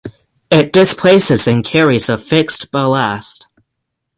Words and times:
It 0.49 0.73
displaces 0.73 1.47
and 1.47 1.63
carries 1.63 2.09
of 2.09 2.23
fixed 2.23 2.71
ballast. 2.71 3.45